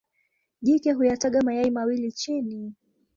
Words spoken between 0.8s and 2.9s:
huyataga mayai mawili chini.